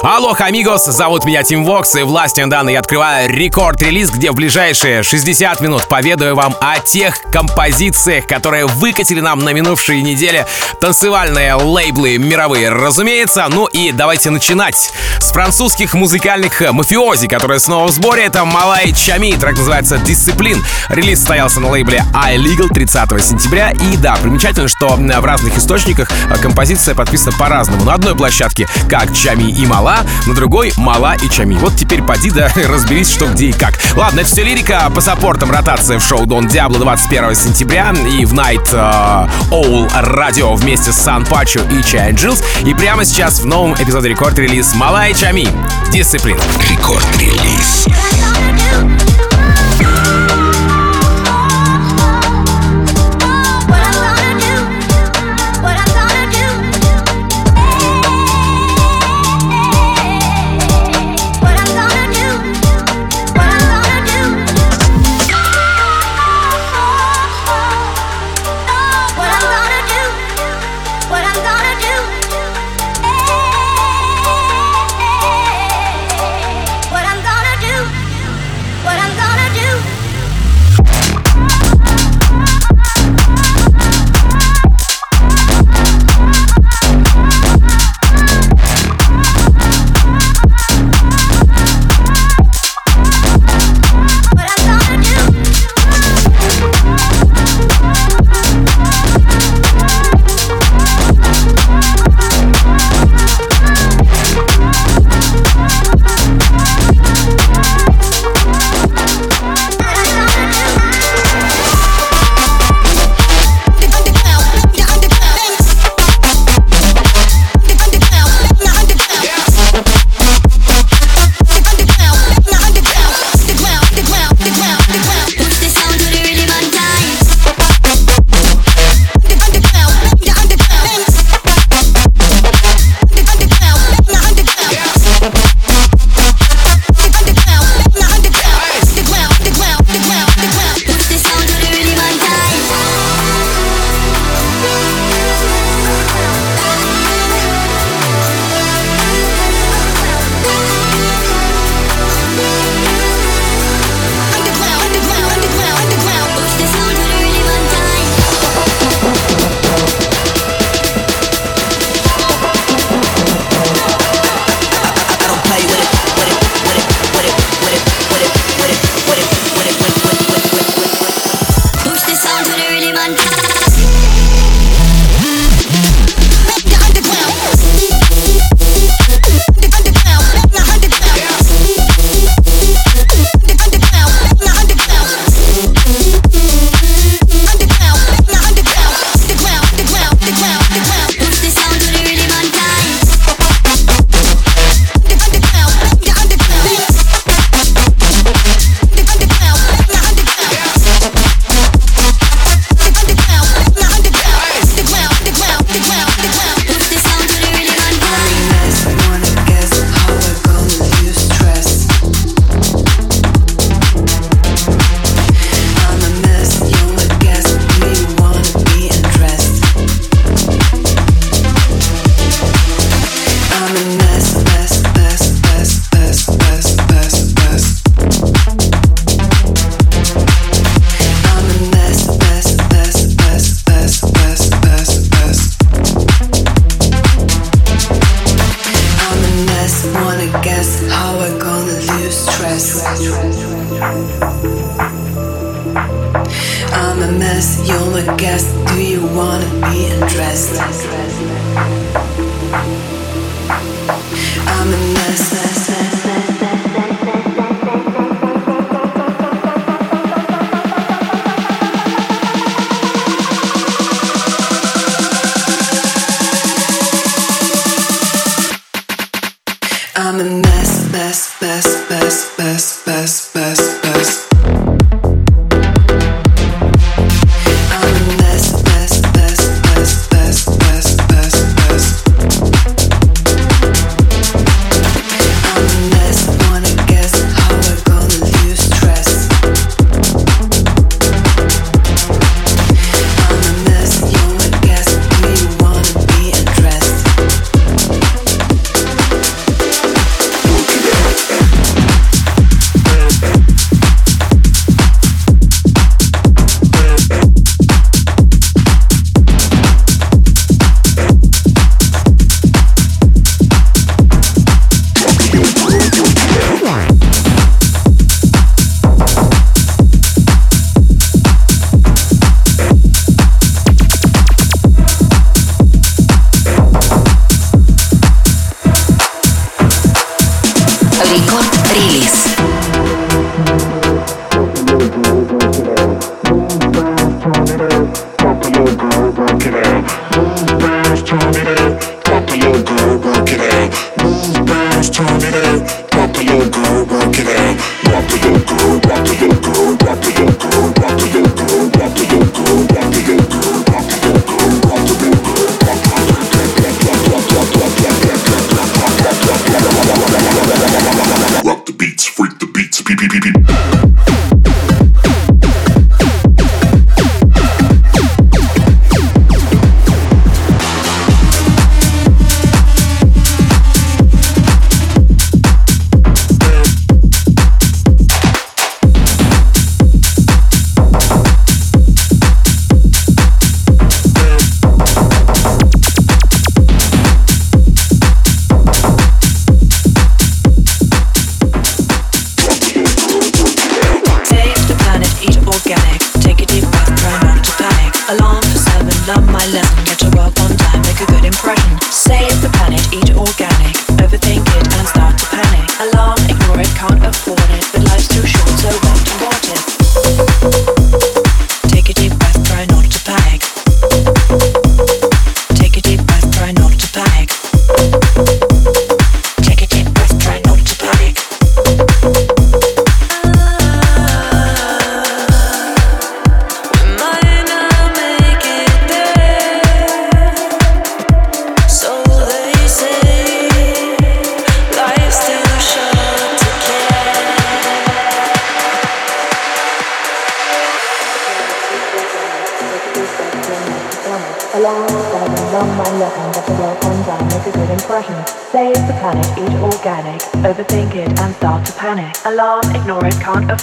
Алло, 0.00 0.32
амигос, 0.38 0.84
зовут 0.84 1.24
меня 1.24 1.42
Тим 1.42 1.64
Вокс, 1.64 1.96
и 1.96 2.02
властью 2.02 2.46
данный 2.46 2.74
я 2.74 2.78
открываю 2.78 3.28
рекорд-релиз, 3.28 4.10
где 4.10 4.30
в 4.30 4.36
ближайшие 4.36 5.02
60 5.02 5.60
минут 5.60 5.88
поведаю 5.88 6.36
вам 6.36 6.54
о 6.60 6.78
тех 6.78 7.20
композициях, 7.32 8.28
которые 8.28 8.66
выкатили 8.66 9.18
нам 9.18 9.40
на 9.40 9.52
минувшей 9.52 10.00
неделе 10.02 10.46
танцевальные 10.80 11.54
лейблы 11.54 12.16
мировые, 12.16 12.68
разумеется. 12.68 13.46
Ну 13.50 13.66
и 13.66 13.90
давайте 13.90 14.30
начинать 14.30 14.92
с 15.18 15.32
французских 15.32 15.94
музыкальных 15.94 16.60
мафиози, 16.72 17.26
которые 17.26 17.58
снова 17.58 17.88
в 17.88 17.90
сборе. 17.90 18.26
Это 18.26 18.44
Малай 18.44 18.92
Чами, 18.92 19.32
трек 19.32 19.58
называется 19.58 19.98
«Дисциплин». 19.98 20.64
Релиз 20.90 21.18
состоялся 21.18 21.58
на 21.58 21.70
лейбле 21.70 22.04
iLegal 22.14 22.68
30 22.72 23.20
сентября. 23.20 23.72
И 23.72 23.96
да, 23.96 24.16
примечательно, 24.22 24.68
что 24.68 24.90
в 24.90 25.24
разных 25.24 25.58
источниках 25.58 26.08
композиция 26.40 26.94
подписана 26.94 27.36
по-разному. 27.36 27.82
На 27.82 27.94
одной 27.94 28.14
площадке 28.14 28.68
как 28.88 29.12
Чами 29.12 29.50
и 29.50 29.66
Малай, 29.66 29.87
мала, 29.88 30.04
на 30.26 30.34
другой 30.34 30.72
мала 30.76 31.14
и 31.14 31.30
чами. 31.30 31.54
Вот 31.54 31.76
теперь 31.76 32.02
поди 32.02 32.30
да 32.30 32.50
разберись, 32.68 33.10
что 33.10 33.26
где 33.26 33.46
и 33.46 33.52
как. 33.52 33.74
Ладно, 33.96 34.20
это 34.20 34.28
все 34.28 34.44
лирика. 34.44 34.90
По 34.94 35.00
саппортам 35.00 35.50
ротация 35.50 35.98
в 35.98 36.04
шоу 36.04 36.26
Дон 36.26 36.46
Диабло 36.46 36.78
21 36.78 37.34
сентября 37.34 37.94
и 38.18 38.24
в 38.24 38.34
Night 38.34 38.72
uh, 38.72 39.30
Owl 39.50 39.90
Radio 40.02 40.54
вместе 40.56 40.92
с 40.92 40.96
Сан 40.96 41.24
Пачо 41.24 41.60
и 41.70 41.82
Чай 41.82 42.12
Джилс. 42.12 42.42
И 42.64 42.74
прямо 42.74 43.04
сейчас 43.04 43.40
в 43.40 43.46
новом 43.46 43.74
эпизоде 43.74 44.10
рекорд-релиз 44.10 44.74
Мала 44.74 45.08
и 45.08 45.14
Чами. 45.14 45.48
Дисциплина. 45.90 46.40
Рекорд-релиз. 46.70 47.86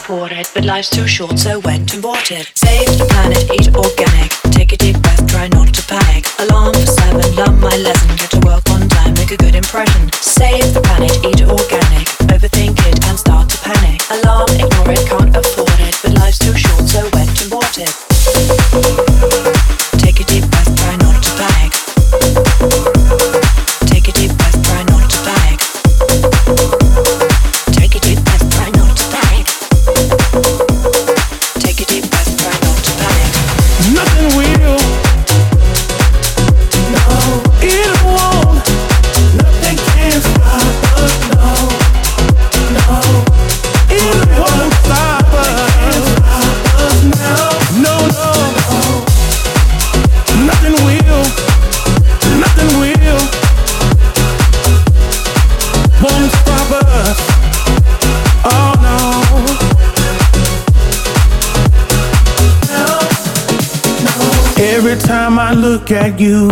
Afford 0.05 0.31
it, 0.31 0.51
but 0.53 0.63
life's 0.63 0.89
too 0.89 1.07
short, 1.07 1.39
so 1.39 1.59
went 1.59 1.93
and 1.93 2.01
bought 2.01 2.31
it. 2.31 2.51
Save 2.55 2.97
the 2.97 3.05
planet, 3.05 3.41
eat 3.51 3.73
organic. 3.75 4.29
Take 4.51 4.71
a 4.71 4.77
deep 4.77 5.01
breath, 5.01 5.25
try 5.27 5.47
not 5.47 5.73
to 5.73 5.81
panic. 5.87 6.25
Alarm 6.39 6.73
for 6.73 6.85
seven, 6.85 7.35
learn 7.35 7.59
my 7.59 7.75
lesson. 7.77 8.15
Get 8.17 8.31
to 8.31 8.39
work 8.45 8.69
on 8.69 8.87
time, 8.87 9.13
make 9.15 9.31
a 9.31 9.37
good 9.37 9.55
impression. 9.55 10.11
Save 10.13 10.73
the 10.73 10.81
planet, 10.81 11.11
eat 11.25 11.41
organic. 11.41 12.05
Overthink 12.29 12.77
it 12.85 12.97
and 13.07 13.17
start 13.17 13.49
to 13.49 13.57
panic. 13.65 14.01
Alarm, 14.11 14.49
ignore 14.51 14.91
it, 14.91 15.03
can't 15.09 15.35
afford 15.35 15.79
it, 15.79 15.97
but 16.03 16.13
life's 16.13 16.39
too 16.39 16.55
short, 16.55 16.85
so 16.87 17.01
went 17.13 17.41
and 17.41 17.49
bought 17.49 17.77
it. 17.77 18.14
Look 65.85 65.91
at 66.01 66.19
you, 66.19 66.49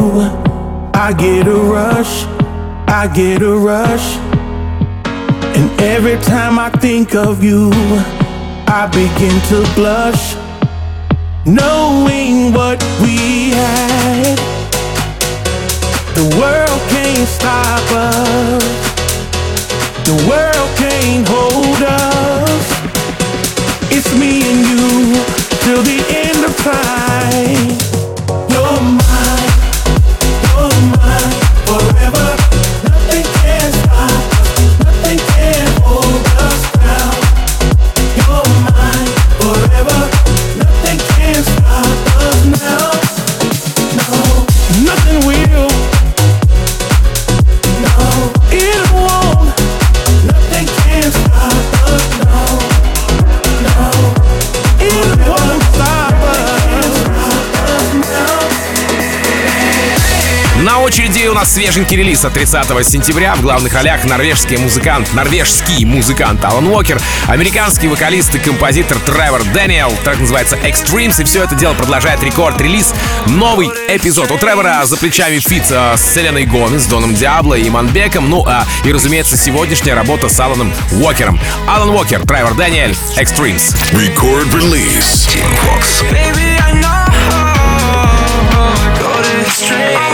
I 0.93 1.11
get 1.17 1.47
a 1.47 1.55
rush, 1.55 2.25
I 2.87 3.09
get 3.11 3.41
a 3.41 3.55
rush. 3.57 4.17
And 5.57 5.81
every 5.81 6.17
time 6.17 6.59
I 6.59 6.69
think 6.69 7.15
of 7.15 7.43
you, 7.43 7.71
I 8.67 8.87
begin 8.93 9.35
to 9.49 9.73
blush. 9.73 10.35
Knowing 11.47 12.53
what 12.53 12.79
we 13.01 13.49
had, 13.49 14.37
the 16.13 16.27
world 16.37 16.81
can't 16.93 17.27
stop 17.27 17.85
us, 17.91 18.63
the 20.05 20.17
world 20.29 20.69
can't 20.77 21.27
hold 21.27 21.81
us. 21.81 22.65
It's 23.89 24.13
me 24.13 24.43
and 24.51 24.59
you 24.69 25.23
till 25.65 25.81
the 25.81 25.99
end 26.21 26.45
of 26.45 26.55
time. 26.57 27.83
You're 28.51 29.02
свеженький 61.73 61.97
релиз 61.97 62.23
от 62.23 62.33
30 62.33 62.87
сентября. 62.87 63.33
В 63.33 63.41
главных 63.41 63.73
ролях 63.73 64.05
норвежский 64.05 64.57
музыкант, 64.57 65.11
норвежский 65.13 65.85
музыкант 65.85 66.45
Алан 66.45 66.67
Уокер, 66.67 67.01
американский 67.27 67.87
вокалист 67.87 68.35
и 68.35 68.37
композитор 68.37 68.99
Тревор 68.99 69.43
Дэниел. 69.43 69.91
Трек 70.03 70.19
называется 70.19 70.55
Extremes, 70.57 71.19
и 71.19 71.23
все 71.23 71.43
это 71.43 71.55
дело 71.55 71.73
продолжает 71.73 72.21
Record 72.21 72.52
Release. 72.52 72.93
Новый 73.25 73.71
эпизод. 73.87 74.29
У 74.29 74.37
Тревора 74.37 74.85
за 74.85 74.97
плечами 74.97 75.39
feat 75.39 75.63
э, 75.71 75.97
с 75.97 76.13
Селеной 76.13 76.45
Гомес, 76.45 76.85
Доном 76.85 77.15
Диабло 77.15 77.55
и 77.55 77.67
Манбеком. 77.71 78.29
Ну, 78.29 78.43
а 78.45 78.67
и, 78.85 78.93
разумеется, 78.93 79.35
сегодняшняя 79.35 79.95
работа 79.95 80.29
с 80.29 80.39
Аланом 80.39 80.71
Уокером. 80.91 81.39
Алан 81.67 81.89
Уокер, 81.89 82.21
Тревор 82.21 82.53
Дэниель, 82.53 82.95
Extremes. 83.17 83.75
Record 83.93 84.51
release. 84.53 85.27
Tim 85.27 85.49
Vox. 85.63 86.03
Baby, 86.11 86.55
I 86.59 86.73
know 86.79 87.03
go 89.01 89.21
to 89.23 89.41
extremes. 89.41 90.12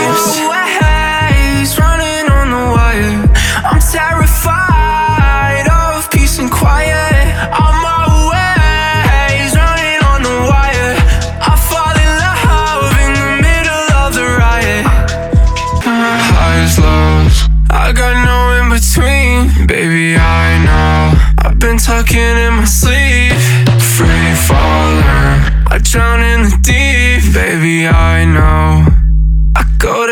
I've 21.42 21.58
been 21.58 21.78
talking 21.78 22.18
in 22.18 22.52
my 22.54 22.64
sleep. 22.64 23.32
Free 23.96 24.34
falling. 24.46 25.40
I 25.72 25.80
drown 25.82 26.20
in 26.20 26.42
the 26.42 26.56
deep. 26.62 27.32
Baby, 27.32 27.88
I 27.88 28.24
know. 28.24 28.86
I 29.56 29.64
go 29.78 30.06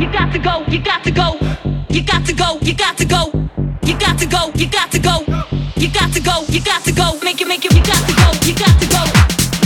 you 0.00 0.10
got 0.10 0.32
to 0.32 0.38
go, 0.38 0.64
you 0.68 0.80
got 0.82 1.04
to 1.04 1.10
go, 1.10 1.36
you 1.90 2.02
got 2.02 2.24
to 2.24 2.32
go, 2.32 2.58
you 2.62 2.74
got 2.74 2.96
to 2.96 3.04
go, 3.04 3.30
you 3.84 3.96
got 3.98 4.18
to 4.18 4.24
go, 4.26 4.50
you 4.54 4.66
got 4.66 4.90
to 4.90 4.98
go, 4.98 5.20
you 5.76 5.92
got 5.92 6.10
to 6.14 6.20
go, 6.20 6.44
you 6.48 6.60
got 6.64 6.82
to 6.84 6.92
go, 6.92 7.18
make 7.22 7.38
it, 7.40 7.46
make 7.46 7.64
it, 7.66 7.72
you 7.74 7.84
got 7.84 8.00
to 8.08 8.14
go, 8.16 8.32
you 8.48 8.54
got 8.56 8.72
to 8.80 8.86
go, 8.88 9.04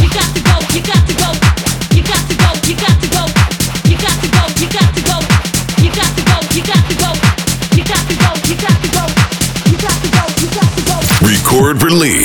you 0.03 0.09
got 0.11 0.27
to 0.35 0.43
go, 0.43 0.57
you 0.75 0.83
got 0.83 1.07
to 1.07 1.15
go, 1.15 1.31
you 1.95 2.03
got 2.03 2.19
to 2.27 2.35
go, 2.35 2.51
you 2.67 2.75
got 2.75 2.99
to 2.99 3.07
go, 3.15 3.23
you 3.47 3.95
got 3.95 4.19
to 4.19 4.29
go, 4.35 4.43
you 4.59 4.67
got 4.75 4.91
to 4.91 5.03
go, 5.07 5.23
you 5.79 5.91
got 5.95 6.11
to 6.19 6.23
go, 6.27 6.39
you 6.51 6.63
got 6.67 6.83
to 6.83 6.95
go, 6.99 7.11
you 7.71 7.87
got 7.87 8.03
to 8.03 8.17
go, 8.19 8.31
you 8.43 8.57
got 8.59 8.77
to 8.83 8.91
go, 8.91 9.05
you 9.71 9.77
got 9.79 9.99
to 10.03 10.11
go, 10.11 10.25
you 10.43 10.49
got 10.51 10.71
to 10.75 10.83
go. 10.83 10.97
Record 11.23 11.83
release. 11.83 12.24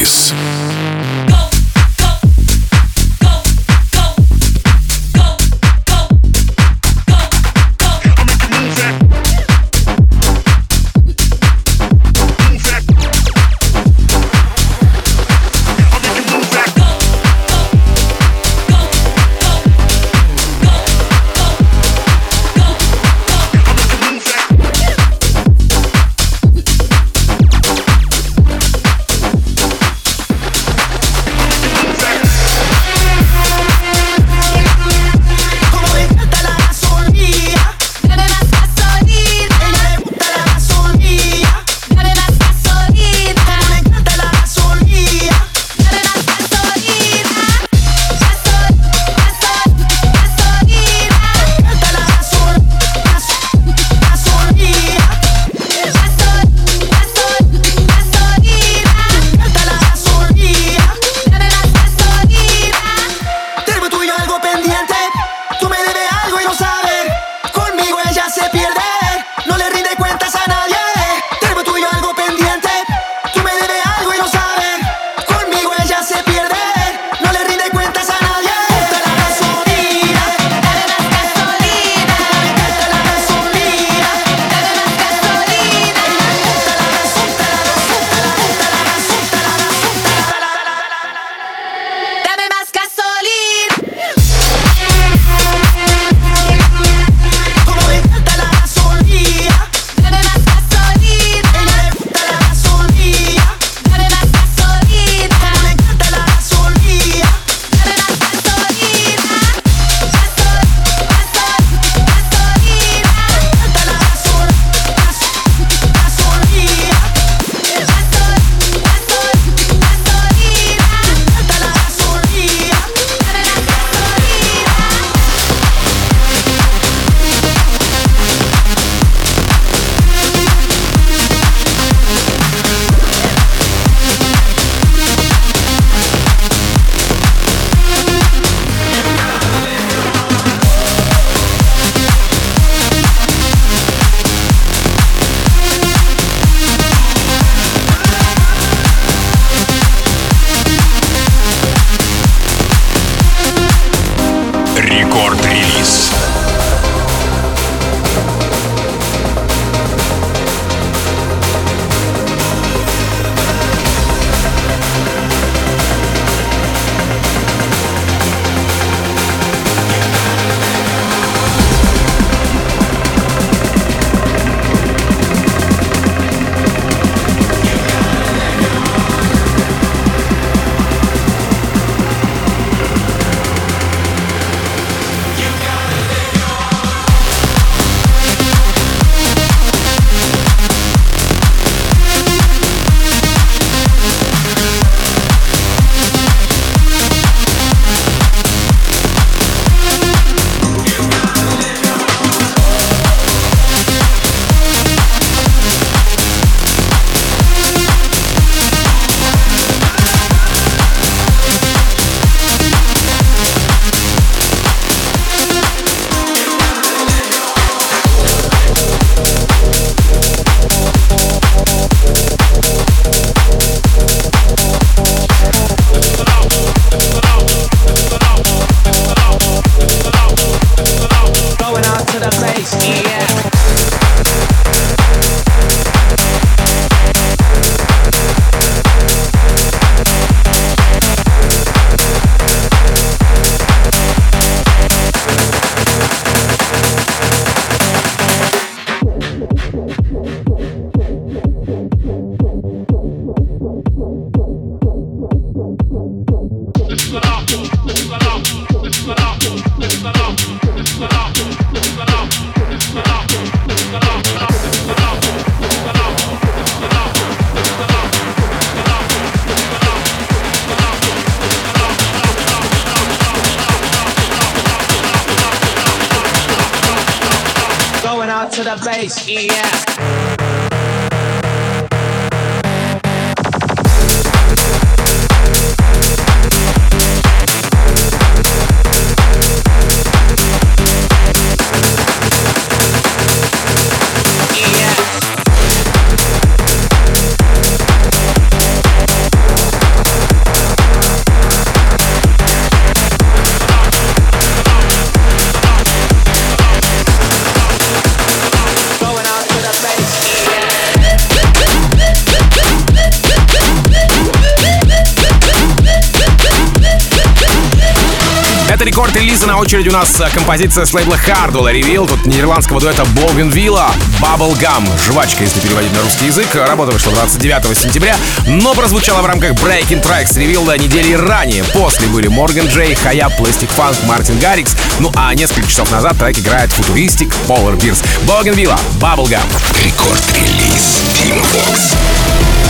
Это 318.80 318.88
рекорд 318.88 319.14
релиза 319.14 319.46
на 319.46 319.58
очереди 319.58 319.90
у 319.90 319.92
нас 319.92 320.22
э, 320.22 320.30
композиция 320.34 320.86
с 320.86 320.94
лейбла 320.94 321.16
Hardwell 321.16 321.70
Reveal. 321.70 322.08
Тут 322.08 322.26
нидерландского 322.26 322.80
дуэта 322.80 323.04
Боугенвилла 323.08 323.92
Bubblegum. 324.22 324.88
Жвачка, 325.06 325.44
если 325.44 325.60
переводить 325.60 325.92
на 325.92 326.02
русский 326.02 326.28
язык. 326.28 326.48
Работа 326.56 326.94
вышла 326.94 327.12
29 327.12 327.78
сентября, 327.78 328.16
но 328.48 328.74
прозвучала 328.74 329.22
в 329.22 329.26
рамках 329.26 329.52
Breaking 329.52 330.02
Tracks 330.02 330.38
Reveal 330.38 330.80
недели 330.80 331.12
ранее. 331.12 331.66
После 331.66 332.08
были 332.08 332.30
Морган 332.30 332.68
Джей, 332.68 332.96
Хаяб, 332.96 333.34
Plastic 333.38 333.70
Funk, 333.76 333.98
Мартин 334.06 334.40
Гаррикс. 334.40 334.74
Ну 335.00 335.12
а 335.14 335.36
несколько 335.36 335.68
часов 335.68 335.92
назад 335.92 336.18
трек 336.18 336.40
играет 336.40 336.72
футуристик 336.72 337.34
Polar 337.50 337.78
Bears. 337.78 338.02
Боугенвилла 338.26 338.80
Bubblegum. 339.02 339.44
Рекорд-релиз 339.84 341.02
Team 341.18 341.38
Vox. 341.54 342.69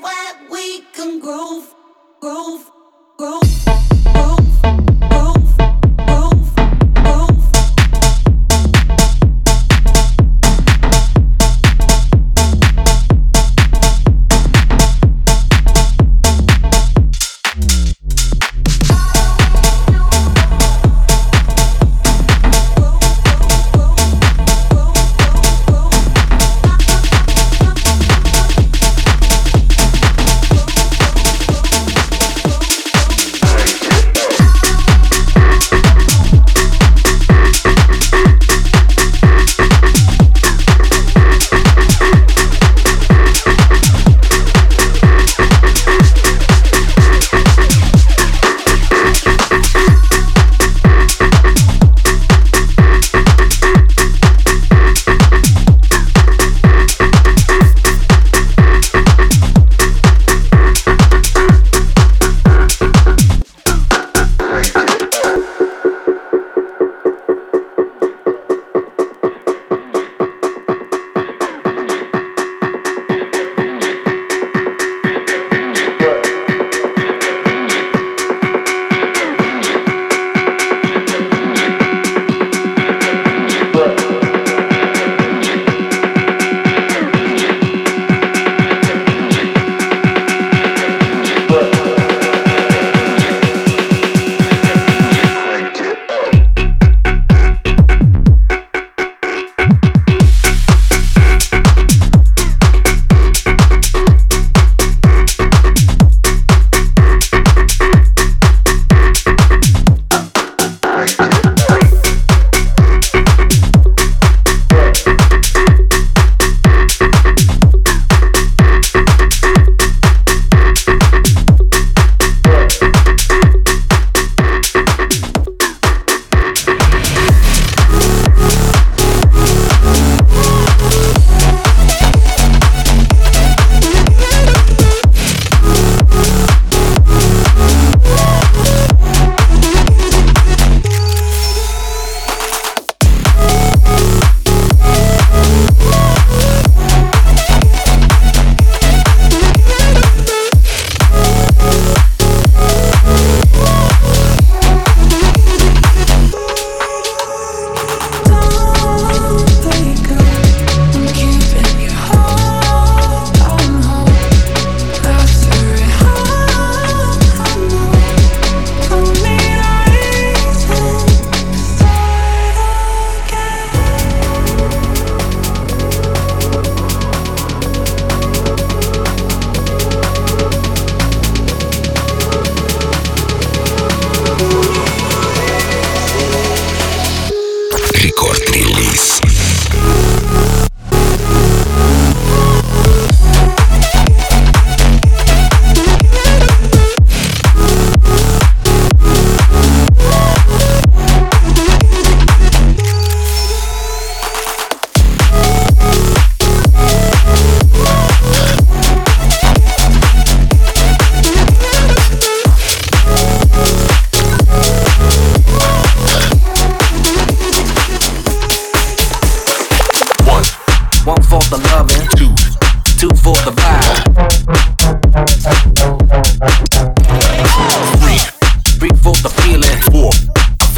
Where 0.00 0.50
we 0.50 0.82
can 0.92 1.20
groove, 1.20 1.74
groove. 2.20 2.70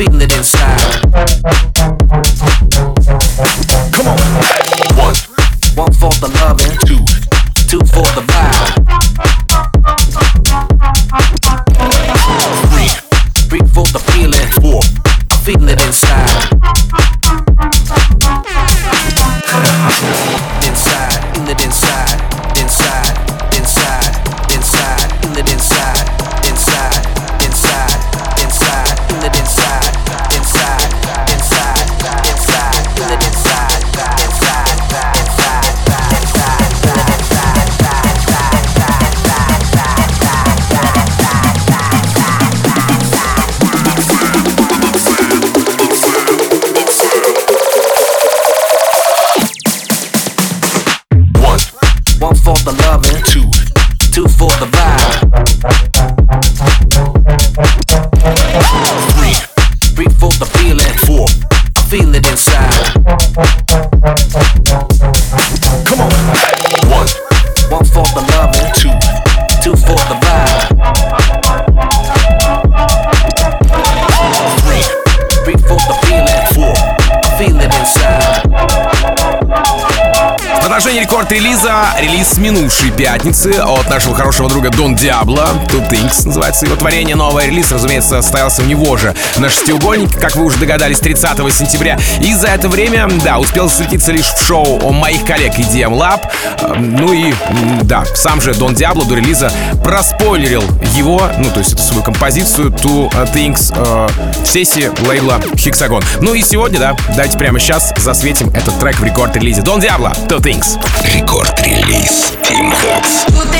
feeling 0.00 0.22
it 0.22 0.34
inside. 0.34 0.59
Пятницы 83.00 83.52
от 83.52 83.88
нашего 83.88 84.14
хорошего 84.14 84.50
друга 84.50 84.68
Дон 84.68 84.94
Диабло. 84.94 85.48
Two 85.68 85.88
Things 85.88 86.26
называется 86.26 86.66
его 86.66 86.76
творение. 86.76 87.16
Новый 87.16 87.46
релиз, 87.46 87.72
разумеется, 87.72 88.20
состоялся 88.20 88.60
у 88.60 88.66
него 88.66 88.98
же 88.98 89.14
на 89.38 89.48
шестиугольнике, 89.48 90.18
как 90.18 90.36
вы 90.36 90.44
уже 90.44 90.58
догадались, 90.58 90.98
30 90.98 91.38
сентября. 91.50 91.98
И 92.20 92.34
за 92.34 92.48
это 92.48 92.68
время, 92.68 93.08
да, 93.24 93.38
успел 93.38 93.70
засветиться 93.70 94.12
лишь 94.12 94.26
в 94.26 94.46
шоу 94.46 94.86
у 94.86 94.92
моих 94.92 95.24
коллег 95.24 95.54
EDM 95.54 95.98
Lab. 95.98 96.20
Э, 96.60 96.74
Ну 96.76 97.10
и, 97.14 97.32
да, 97.84 98.04
сам 98.04 98.38
же 98.42 98.52
Дон 98.52 98.74
Диабло 98.74 99.06
до 99.06 99.14
релиза 99.14 99.50
проспойлерил 99.82 100.64
его, 100.94 101.22
ну, 101.38 101.50
то 101.50 101.60
есть 101.60 101.72
эту 101.72 101.82
свою 101.82 102.02
композицию 102.02 102.68
Two 102.68 103.10
Things 103.32 103.72
э, 103.74 104.08
в 104.42 104.46
сессии 104.46 104.90
лейбла 105.08 105.40
Hexagon. 105.54 106.04
Ну 106.20 106.34
и 106.34 106.42
сегодня, 106.42 106.78
да, 106.78 106.96
давайте 107.08 107.38
прямо 107.38 107.58
сейчас 107.58 107.94
засветим 107.96 108.50
этот 108.50 108.78
трек 108.78 108.96
в 108.96 109.04
рекорд-релизе. 109.04 109.62
Дон 109.62 109.80
Диабло, 109.80 110.12
Two 110.28 110.40
Things. 110.40 110.78
Рекорд-релиз 111.14 112.34
Team 112.42 112.74
It's. 112.92 113.59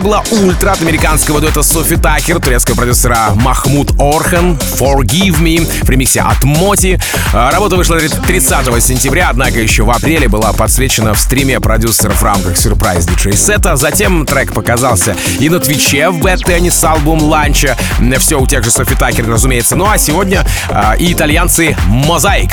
Лейбла 0.00 0.24
Ультра 0.30 0.70
от 0.70 0.80
американского 0.80 1.40
дуэта 1.40 1.62
Софи 1.62 1.96
Такер, 1.96 2.40
турецкого 2.40 2.74
продюсера 2.74 3.32
Махмуд 3.34 3.92
Орхан, 3.98 4.58
Forgive 4.78 5.38
Me 5.40 5.84
в 5.84 5.90
ремиксе 5.90 6.20
от 6.20 6.42
Моти. 6.42 6.98
А, 7.34 7.50
работа 7.50 7.76
вышла 7.76 7.98
30 7.98 8.82
сентября, 8.82 9.28
однако 9.28 9.60
еще 9.60 9.82
в 9.82 9.90
апреле 9.90 10.26
была 10.28 10.54
подсвечена 10.54 11.12
в 11.12 11.20
стриме 11.20 11.60
продюсеров 11.60 12.18
в 12.18 12.24
рамках 12.24 12.56
сюрприз 12.56 13.04
диджей 13.04 13.34
сета. 13.34 13.76
Затем 13.76 14.24
трек 14.24 14.54
показался 14.54 15.14
и 15.38 15.50
на 15.50 15.60
Твиче 15.60 16.08
в 16.08 16.18
Wet 16.18 16.44
Tennis 16.46 16.82
album 16.90 17.22
launch 17.22 17.62
а. 17.62 17.76
Все 18.20 18.40
у 18.40 18.46
тех 18.46 18.64
же 18.64 18.70
Софи 18.70 18.94
Такер, 18.94 19.28
разумеется. 19.28 19.76
Ну 19.76 19.86
а 19.86 19.98
сегодня 19.98 20.46
э, 20.70 20.96
и 20.98 21.12
итальянцы 21.12 21.76
Мозаик 21.88 22.52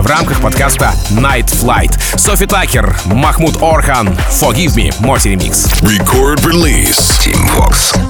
в 0.00 0.06
рамках 0.06 0.40
подкаста 0.40 0.94
Night 1.10 1.46
Flight. 1.46 1.98
Софи 2.16 2.46
Такер, 2.46 2.96
Махмуд 3.06 3.62
Орхан, 3.62 4.08
Forgive 4.30 4.74
Me, 4.76 4.94
Моти 5.00 5.28
ремикс. 5.28 5.66
Record 5.82 6.44
release. 6.44 7.18
Tim 7.24 7.46
Vox. 7.56 8.09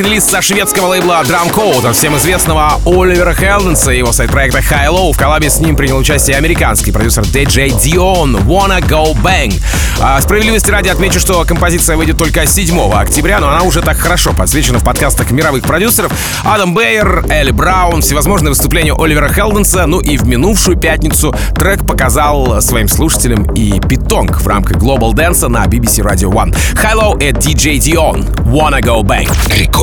Нас 0.00 0.08
релиз 0.08 0.24
со 0.24 0.40
шведского 0.40 0.86
лейбла 0.86 1.20
Drum 1.24 1.52
Code, 1.52 1.92
всем 1.92 2.16
известного 2.16 2.80
Оливера 2.86 3.34
Хелденса 3.34 3.90
и 3.90 3.98
его 3.98 4.12
сайт-проекта 4.12 4.60
High 4.60 4.88
Low. 4.88 5.12
В 5.12 5.18
коллабе 5.18 5.50
с 5.50 5.60
ним 5.60 5.76
принял 5.76 5.98
участие 5.98 6.36
американский 6.38 6.90
продюсер 6.90 7.22
DJ 7.22 7.68
Dion 7.68 8.46
Wanna 8.46 8.80
Go 8.80 9.14
Bang. 9.22 9.52
А, 10.00 10.18
справедливости 10.22 10.70
ради 10.70 10.88
отмечу, 10.88 11.20
что 11.20 11.44
композиция 11.44 11.96
выйдет 11.96 12.16
только 12.16 12.46
7 12.46 12.92
октября, 12.92 13.40
но 13.40 13.50
она 13.50 13.62
уже 13.62 13.82
так 13.82 13.98
хорошо 13.98 14.32
подсвечена 14.32 14.78
в 14.78 14.84
подкастах 14.84 15.30
мировых 15.32 15.64
продюсеров. 15.64 16.12
Адам 16.44 16.72
Бейер, 16.72 17.26
Элли 17.28 17.50
Браун, 17.50 18.00
всевозможные 18.00 18.50
выступления 18.50 18.94
Оливера 18.96 19.28
Хелденса, 19.28 19.86
ну 19.86 20.00
и 20.00 20.16
в 20.16 20.26
минувшую 20.26 20.78
пятницу 20.78 21.34
трек 21.54 21.86
показал 21.86 22.62
своим 22.62 22.88
слушателям 22.88 23.44
и 23.54 23.78
Питонг 23.80 24.40
в 24.40 24.46
рамках 24.46 24.78
Global 24.78 25.12
Dance 25.12 25.46
на 25.48 25.66
BBC 25.66 26.02
Radio 26.02 26.32
One. 26.32 26.56
Low 26.94 27.22
и 27.22 27.32
DJ 27.32 27.78
Dion 27.78 28.26
Wanna 28.44 28.80
Go 28.80 29.02
Bang. 29.02 29.28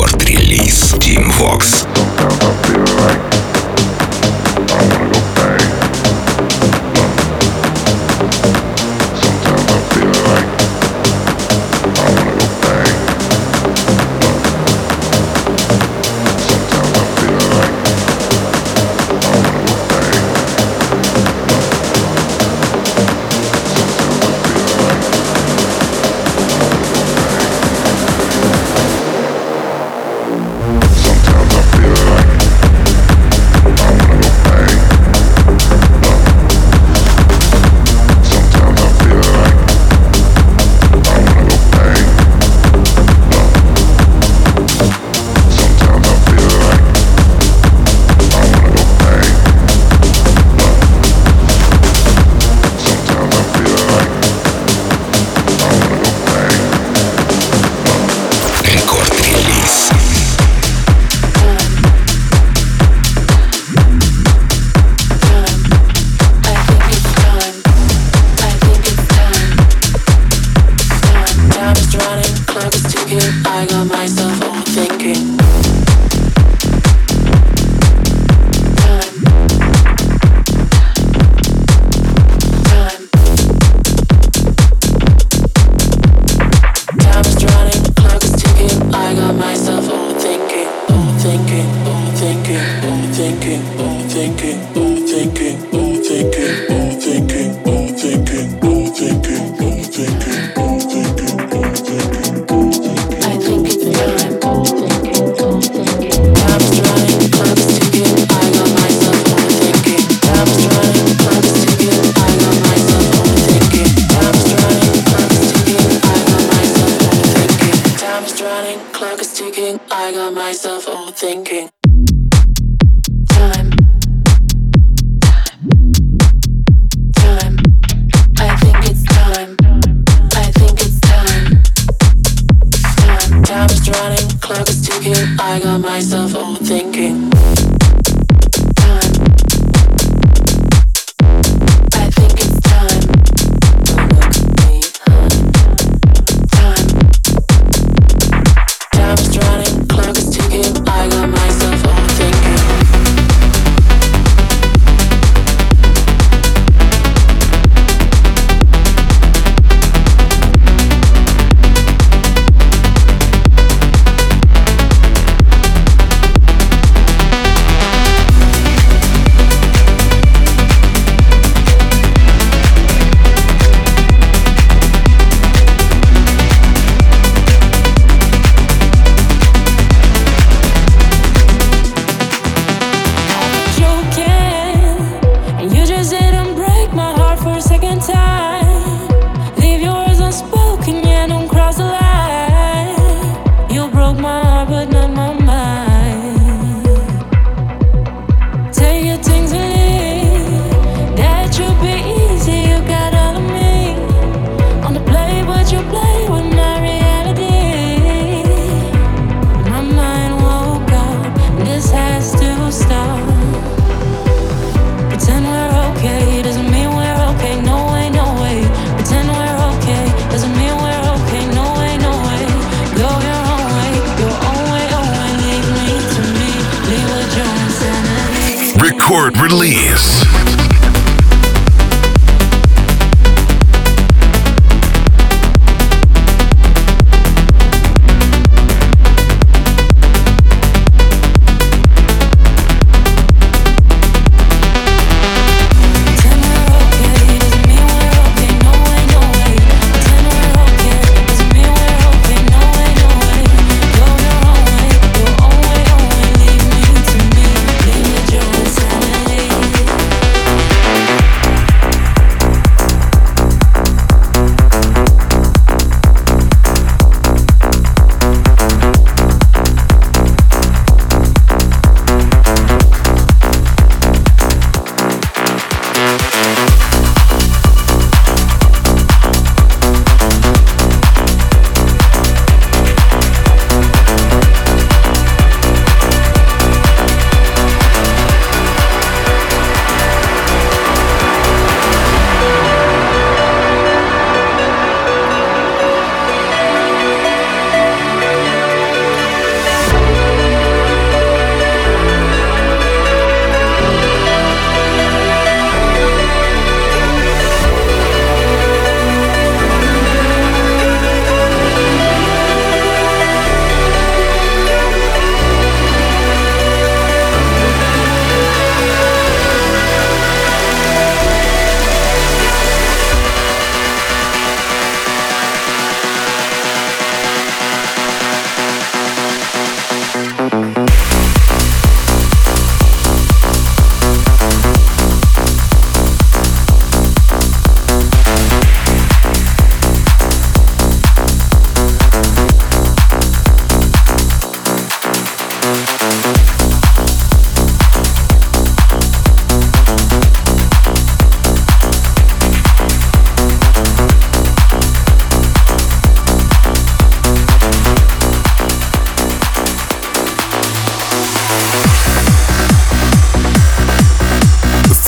Рекорд-релиз 0.08 0.95
Team 0.99 1.30
Vox. 1.38 1.86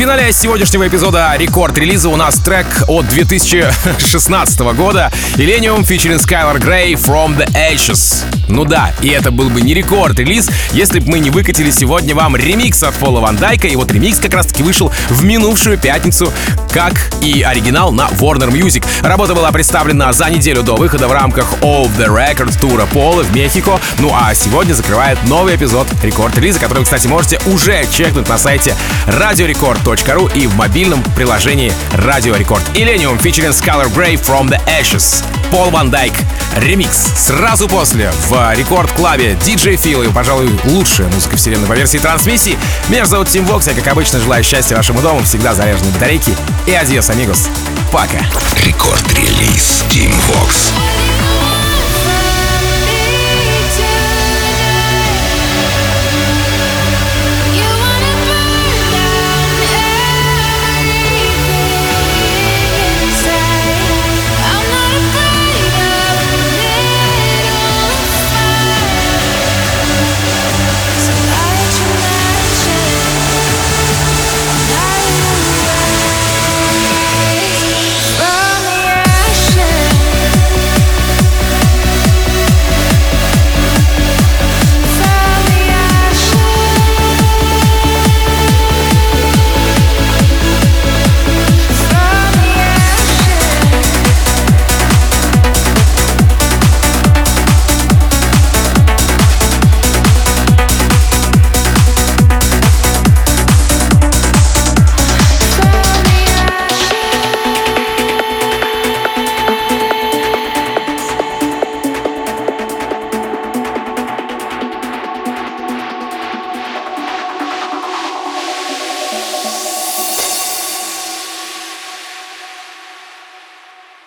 Финале 0.10 0.34
сегодняшнего 0.34 0.88
эпизода 0.88 1.36
рекорд-релиза 1.38 2.10
у 2.10 2.16
нас 2.16 2.40
трек 2.40 2.66
от 2.88 3.08
2016 3.10 4.60
года 4.74 5.12
Illenium 5.36 5.82
featuring 5.82 6.18
Skylar 6.18 6.58
Grey 6.58 6.94
From 6.94 7.38
The 7.38 7.48
Ashes. 7.54 8.39
Ну 8.50 8.66
да, 8.66 8.94
и 9.02 9.10
это 9.10 9.32
был 9.32 9.50
бы 9.50 9.62
не 9.62 9.74
рекорд-релиз, 9.74 10.50
если 10.74 11.00
бы 11.00 11.12
мы 11.12 11.20
не 11.20 11.30
выкатили 11.30 11.70
сегодня 11.70 12.16
вам 12.16 12.36
ремикс 12.36 12.82
от 12.82 12.96
Пола 12.96 13.20
Ван 13.20 13.38
Дайка. 13.38 13.68
И 13.68 13.76
вот 13.76 13.92
ремикс 13.92 14.20
как 14.20 14.34
раз-таки 14.34 14.64
вышел 14.64 14.92
в 15.10 15.24
минувшую 15.24 15.78
пятницу, 15.78 16.34
как 16.72 16.94
и 17.22 17.44
оригинал 17.44 17.92
на 17.92 18.08
Warner 18.08 18.50
Music. 18.52 18.84
Работа 19.02 19.36
была 19.36 19.52
представлена 19.52 20.12
за 20.14 20.30
неделю 20.30 20.64
до 20.64 20.76
выхода 20.76 21.08
в 21.08 21.12
рамках 21.12 21.54
Off 21.62 21.96
The 21.98 22.08
Record 22.08 22.60
тура 22.60 22.88
Пола 22.88 23.24
в 23.24 23.36
Мехико. 23.36 23.80
Ну 24.00 24.12
а 24.14 24.34
сегодня 24.34 24.74
закрывает 24.74 25.20
новый 25.26 25.56
эпизод 25.56 25.88
рекорд-релиза, 26.02 26.60
который, 26.60 26.84
кстати, 26.84 27.06
можете 27.06 27.40
уже 27.46 27.86
чекнуть 27.92 28.28
на 28.28 28.40
сайте 28.40 28.76
radiorecord.ru 29.08 30.36
и 30.36 30.48
в 30.48 30.56
мобильном 30.56 31.04
приложении 31.16 31.72
Radio 31.94 32.36
Record. 32.36 32.62
Illenium 32.74 33.22
featuring 33.22 33.54
Skylar 33.54 33.94
Grey 33.94 34.16
From 34.16 34.50
The 34.50 34.60
Ashes. 34.66 35.24
Пол 35.52 35.72
Ван 35.72 35.90
Дайк. 35.90 36.14
Ремикс. 36.56 36.98
Сразу 37.16 37.68
после 37.68 38.12
в 38.28 38.54
Record 38.56 38.92
Club 38.92 39.25
е 39.25 39.34
DJ 39.34 39.78
Фил 39.78 40.04
и, 40.04 40.10
пожалуй, 40.10 40.50
лучшая 40.66 41.08
музыка 41.10 41.38
вселенной 41.38 41.68
по 41.68 41.74
версии 41.74 41.98
трансмиссии. 41.98 42.58
Меня 42.88 43.06
зовут 43.06 43.30
Тим 43.30 43.46
Вокс, 43.46 43.68
я, 43.68 43.74
как 43.74 43.88
обычно, 43.88 44.20
желаю 44.20 44.44
счастья 44.44 44.76
вашему 44.76 45.02
дому, 45.02 45.24
всегда 45.24 45.54
заряженной 45.54 45.92
батарейки. 45.92 46.36
И 46.66 46.74
adiós, 46.74 47.10
amigos. 47.10 47.48
Пока. 47.92 48.20
Record 48.64 49.19
Release 49.19 49.84
Tim 49.90 50.14